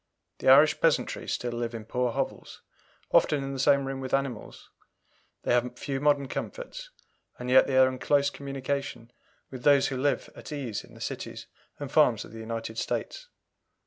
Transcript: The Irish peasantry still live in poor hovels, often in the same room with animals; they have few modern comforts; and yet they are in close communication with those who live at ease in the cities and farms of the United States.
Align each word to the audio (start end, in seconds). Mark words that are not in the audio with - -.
The 0.39 0.49
Irish 0.49 0.81
peasantry 0.81 1.27
still 1.27 1.51
live 1.51 1.75
in 1.75 1.85
poor 1.85 2.11
hovels, 2.11 2.63
often 3.11 3.43
in 3.43 3.53
the 3.53 3.59
same 3.59 3.85
room 3.85 3.99
with 3.99 4.15
animals; 4.15 4.71
they 5.43 5.53
have 5.53 5.77
few 5.77 5.99
modern 6.01 6.27
comforts; 6.27 6.89
and 7.37 7.51
yet 7.51 7.67
they 7.67 7.77
are 7.77 7.87
in 7.87 7.99
close 7.99 8.31
communication 8.31 9.11
with 9.51 9.61
those 9.63 9.89
who 9.89 9.97
live 9.97 10.27
at 10.35 10.51
ease 10.51 10.83
in 10.83 10.95
the 10.95 11.01
cities 11.01 11.45
and 11.77 11.91
farms 11.91 12.25
of 12.25 12.31
the 12.31 12.39
United 12.39 12.79
States. 12.79 13.27